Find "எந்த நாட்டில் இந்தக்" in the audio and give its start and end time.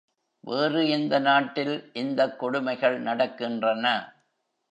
0.89-2.39